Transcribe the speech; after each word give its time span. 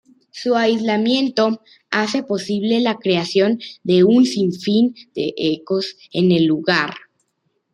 Su 0.31 0.55
aislamiento 0.55 1.61
hace 1.91 2.23
posible 2.23 2.79
la 2.81 2.95
creación 2.95 3.59
de 3.83 4.03
un 4.03 4.25
sinfín 4.25 4.95
de 5.13 5.35
ecos 5.37 5.95
en 6.11 6.31
el 6.31 6.45
lugar. 6.45 6.95